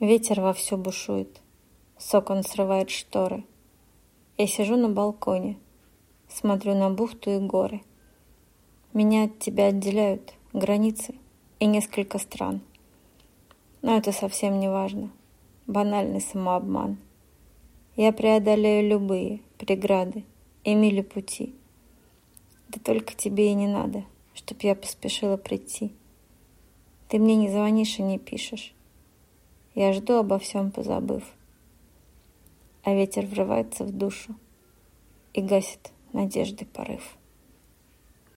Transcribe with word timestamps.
Ветер 0.00 0.40
вовсю 0.40 0.76
бушует, 0.76 1.40
с 1.98 2.14
окон 2.14 2.44
срывает 2.44 2.88
шторы. 2.88 3.42
Я 4.36 4.46
сижу 4.46 4.76
на 4.76 4.88
балконе, 4.88 5.58
смотрю 6.28 6.76
на 6.76 6.88
бухту 6.88 7.30
и 7.32 7.38
горы. 7.40 7.82
Меня 8.92 9.24
от 9.24 9.40
тебя 9.40 9.66
отделяют 9.66 10.34
границы 10.52 11.16
и 11.58 11.66
несколько 11.66 12.18
стран. 12.18 12.60
Но 13.82 13.96
это 13.96 14.12
совсем 14.12 14.60
не 14.60 14.70
важно. 14.70 15.10
Банальный 15.66 16.20
самообман. 16.20 16.98
Я 17.96 18.12
преодолею 18.12 18.88
любые 18.88 19.40
преграды 19.58 20.24
и 20.62 20.76
мили 20.76 21.02
пути. 21.02 21.56
Да 22.68 22.78
только 22.78 23.16
тебе 23.16 23.50
и 23.50 23.54
не 23.54 23.66
надо, 23.66 24.04
чтоб 24.32 24.62
я 24.62 24.76
поспешила 24.76 25.36
прийти. 25.36 25.92
Ты 27.08 27.18
мне 27.18 27.34
не 27.34 27.50
звонишь 27.50 27.98
и 27.98 28.02
не 28.02 28.20
пишешь. 28.20 28.76
Я 29.78 29.92
жду 29.92 30.14
обо 30.14 30.40
всем 30.40 30.72
позабыв. 30.72 31.22
А 32.82 32.92
ветер 32.92 33.24
врывается 33.26 33.84
в 33.84 33.92
душу 33.96 34.34
и 35.34 35.40
гасит 35.40 35.92
надежды 36.12 36.64
порыв. 36.64 37.16